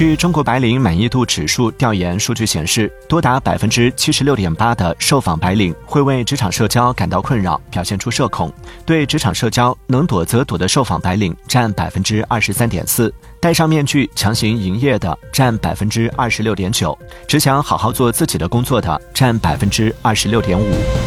[0.00, 8.50] 据中国白领满意度指数调研数据显示多达百分之七十六点八的受访白领会为职场社交感到困扰表现出社恐
[8.86, 16.98] 对职场社交能躲则躲的受访白领占百分之二十三点四戴上面具强行营业的占百分之二十六点九
[17.28, 20.99] 只想好好做自己的工作的占百分之二十六点五。